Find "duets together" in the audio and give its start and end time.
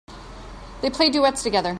1.11-1.69